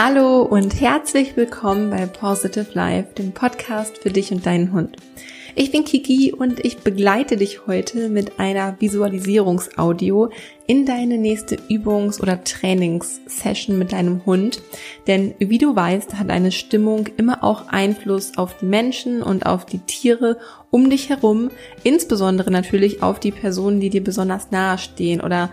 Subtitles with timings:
[0.00, 4.94] Hallo und herzlich willkommen bei Positive Life, dem Podcast für dich und deinen Hund.
[5.56, 10.30] Ich bin Kiki und ich begleite dich heute mit einer Visualisierungsaudio
[10.68, 14.62] in deine nächste Übungs- oder Trainingssession mit deinem Hund.
[15.08, 19.66] Denn wie du weißt, hat eine Stimmung immer auch Einfluss auf die Menschen und auf
[19.66, 20.38] die Tiere
[20.70, 21.50] um dich herum,
[21.82, 25.50] insbesondere natürlich auf die Personen, die dir besonders nahe stehen oder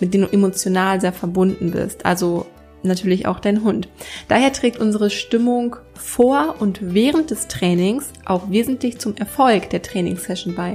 [0.00, 2.04] mit denen du emotional sehr verbunden bist.
[2.04, 2.44] Also
[2.86, 3.88] natürlich auch dein Hund.
[4.28, 10.54] Daher trägt unsere Stimmung vor und während des Trainings auch wesentlich zum Erfolg der Trainingssession
[10.54, 10.74] bei.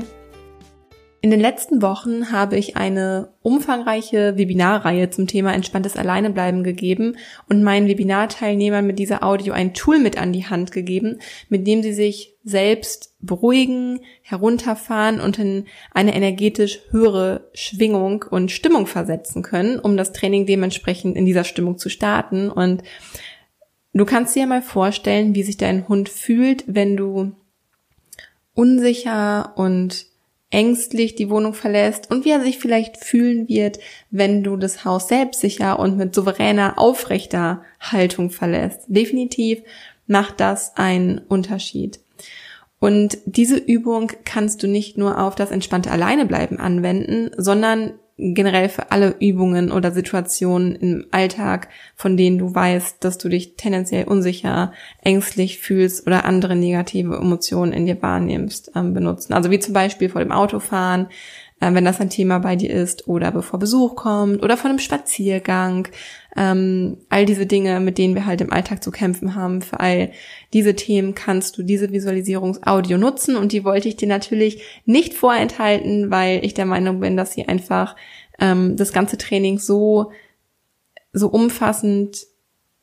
[1.24, 7.16] In den letzten Wochen habe ich eine umfangreiche Webinarreihe zum Thema entspanntes Alleinebleiben gegeben
[7.48, 11.84] und meinen Webinarteilnehmern mit dieser Audio ein Tool mit an die Hand gegeben, mit dem
[11.84, 19.78] sie sich selbst beruhigen, herunterfahren und in eine energetisch höhere Schwingung und Stimmung versetzen können,
[19.78, 22.50] um das Training dementsprechend in dieser Stimmung zu starten.
[22.50, 22.82] Und
[23.94, 27.34] du kannst dir mal vorstellen, wie sich dein Hund fühlt, wenn du
[28.56, 30.11] unsicher und
[30.52, 33.80] ängstlich die Wohnung verlässt und wie er sich vielleicht fühlen wird,
[34.12, 38.82] wenn du das Haus selbstsicher und mit souveräner, aufrechter Haltung verlässt.
[38.88, 39.62] Definitiv
[40.08, 42.00] macht das einen Unterschied.
[42.80, 48.92] Und diese Übung kannst du nicht nur auf das entspannte Alleinebleiben anwenden, sondern generell für
[48.92, 54.74] alle Übungen oder Situationen im Alltag, von denen du weißt, dass du dich tendenziell unsicher,
[55.02, 59.34] ängstlich fühlst oder andere negative Emotionen in dir wahrnimmst, ähm, benutzen.
[59.34, 61.08] Also wie zum Beispiel vor dem Autofahren,
[61.62, 64.80] äh, wenn das ein Thema bei dir ist, oder bevor Besuch kommt, oder vor einem
[64.80, 65.88] Spaziergang.
[66.36, 70.12] Ähm, all diese Dinge, mit denen wir halt im Alltag zu kämpfen haben, für all
[70.54, 76.10] diese Themen kannst du diese Visualisierungsaudio nutzen und die wollte ich dir natürlich nicht vorenthalten,
[76.10, 77.96] weil ich der Meinung bin, dass sie einfach
[78.40, 80.12] ähm, das ganze Training so
[81.14, 82.26] so umfassend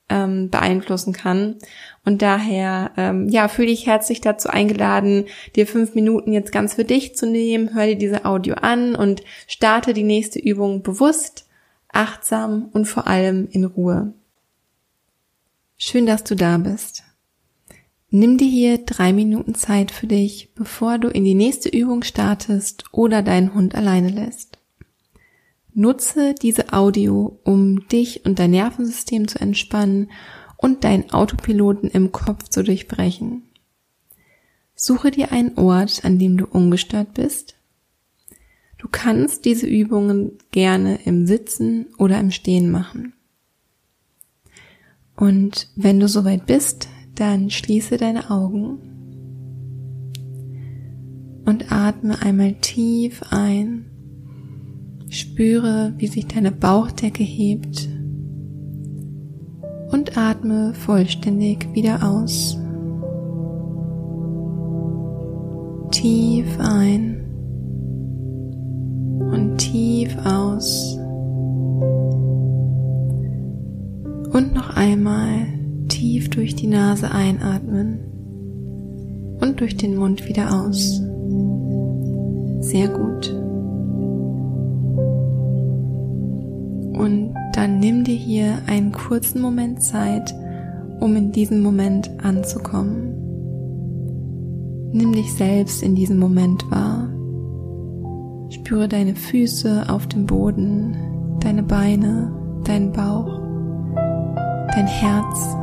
[0.09, 1.57] ähm, beeinflussen kann.
[2.05, 6.85] Und daher, ähm, ja, fühle ich herzlich dazu eingeladen, dir fünf Minuten jetzt ganz für
[6.85, 7.75] dich zu nehmen.
[7.75, 11.47] Hör dir diese Audio an und starte die nächste Übung bewusst,
[11.89, 14.15] achtsam und vor allem in Ruhe.
[15.77, 17.05] Schön, dass du da bist.
[18.11, 22.85] Nimm dir hier drei Minuten Zeit für dich, bevor du in die nächste Übung startest
[22.91, 24.58] oder deinen Hund alleine lässt.
[25.79, 30.11] Nutze diese Audio, um dich und dein Nervensystem zu entspannen
[30.57, 33.45] und deinen Autopiloten im Kopf zu durchbrechen.
[34.75, 37.55] Suche dir einen Ort, an dem du ungestört bist.
[38.79, 43.13] Du kannst diese Übungen gerne im Sitzen oder im Stehen machen.
[45.15, 48.81] Und wenn du soweit bist, dann schließe deine Augen
[51.45, 53.98] und atme einmal tief ein.
[55.19, 57.89] Spüre, wie sich deine Bauchdecke hebt
[59.91, 62.57] und atme vollständig wieder aus.
[65.91, 67.25] Tief ein
[69.33, 70.97] und tief aus.
[74.33, 75.49] Und noch einmal
[75.89, 77.99] tief durch die Nase einatmen
[79.41, 81.03] und durch den Mund wieder aus.
[82.61, 83.48] Sehr gut.
[86.99, 90.35] Und dann nimm dir hier einen kurzen Moment Zeit,
[90.99, 93.15] um in diesem Moment anzukommen.
[94.93, 97.09] Nimm dich selbst in diesem Moment wahr.
[98.51, 100.97] Spüre deine Füße auf dem Boden,
[101.41, 102.33] deine Beine,
[102.65, 103.39] deinen Bauch,
[104.75, 105.55] dein Herz,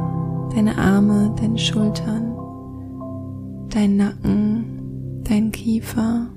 [0.56, 2.34] deine Arme, deine Schultern,
[3.70, 6.28] dein Nacken, dein Kiefer,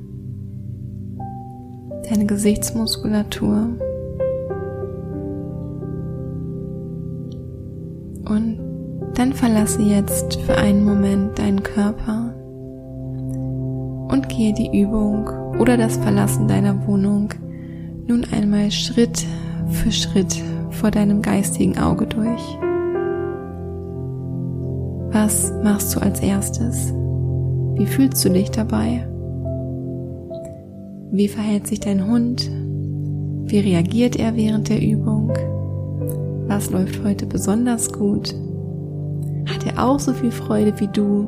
[2.08, 3.78] deine Gesichtsmuskulatur.
[9.38, 12.34] Verlasse jetzt für einen Moment deinen Körper
[14.08, 15.28] und gehe die Übung
[15.60, 17.28] oder das Verlassen deiner Wohnung
[18.08, 19.24] nun einmal Schritt
[19.68, 22.58] für Schritt vor deinem geistigen Auge durch.
[25.12, 26.92] Was machst du als erstes?
[27.76, 29.06] Wie fühlst du dich dabei?
[31.12, 32.50] Wie verhält sich dein Hund?
[33.44, 35.32] Wie reagiert er während der Übung?
[36.48, 38.34] Was läuft heute besonders gut?
[39.48, 41.26] Hat er auch so viel Freude wie du?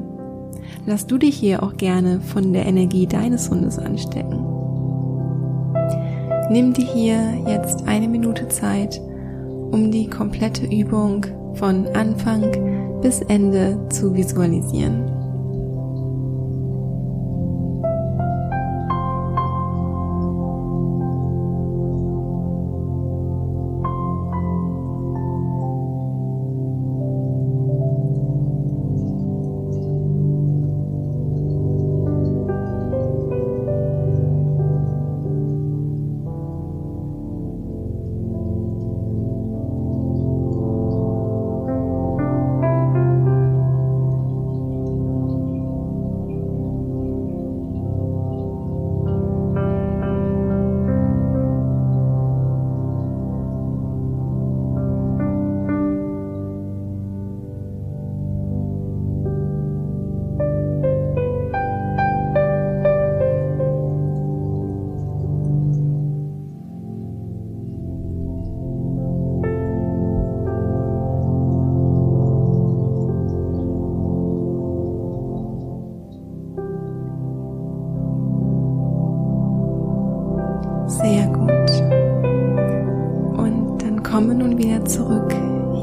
[0.86, 4.46] Lass du dich hier auch gerne von der Energie deines Hundes anstecken.
[6.50, 9.00] Nimm dir hier jetzt eine Minute Zeit,
[9.70, 15.19] um die komplette Übung von Anfang bis Ende zu visualisieren.
[84.90, 85.34] Zurück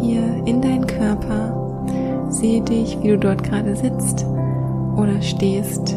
[0.01, 2.27] hier in deinen Körper.
[2.29, 4.25] Sehe dich, wie du dort gerade sitzt
[4.97, 5.95] oder stehst.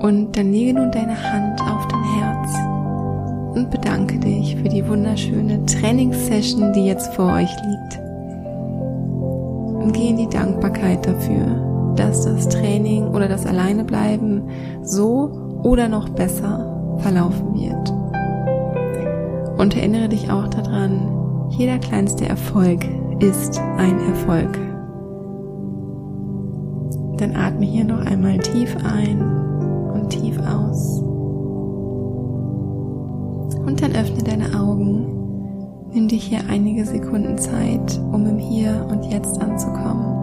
[0.00, 2.54] Und dann lege nun deine Hand auf dein Herz
[3.56, 8.00] und bedanke dich für die wunderschöne Trainingssession, die jetzt vor euch liegt.
[9.82, 14.42] Und gehe in die Dankbarkeit dafür, dass das Training oder das Alleinebleiben
[14.82, 15.30] so
[15.62, 17.92] oder noch besser verlaufen wird.
[19.58, 22.84] Und erinnere dich auch daran, jeder kleinste Erfolg
[23.20, 24.58] ist ein Erfolg.
[27.18, 29.20] Dann atme hier noch einmal tief ein
[29.92, 31.00] und tief aus.
[33.64, 35.06] Und dann öffne deine Augen.
[35.92, 40.14] Nimm dich hier einige Sekunden Zeit, um im Hier und Jetzt anzukommen.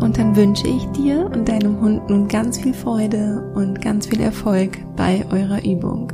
[0.00, 4.20] Und dann wünsche ich dir und deinem Hund nun ganz viel Freude und ganz viel
[4.20, 6.12] Erfolg bei eurer Übung.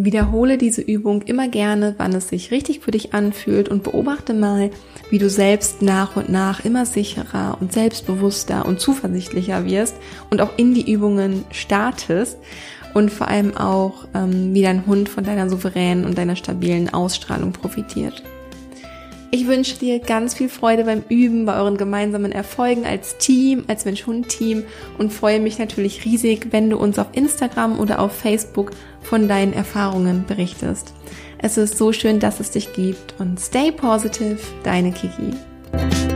[0.00, 4.70] Wiederhole diese Übung immer gerne, wann es sich richtig für dich anfühlt und beobachte mal,
[5.10, 9.96] wie du selbst nach und nach immer sicherer und selbstbewusster und zuversichtlicher wirst
[10.30, 12.38] und auch in die Übungen startest
[12.94, 17.50] und vor allem auch, ähm, wie dein Hund von deiner souveränen und deiner stabilen Ausstrahlung
[17.50, 18.22] profitiert.
[19.30, 23.84] Ich wünsche dir ganz viel Freude beim Üben, bei euren gemeinsamen Erfolgen als Team, als
[23.84, 24.64] Mensch-Hund-Team
[24.96, 28.70] und freue mich natürlich riesig, wenn du uns auf Instagram oder auf Facebook
[29.02, 30.94] von deinen Erfahrungen berichtest.
[31.36, 36.07] Es ist so schön, dass es dich gibt und stay positive, deine Kiki.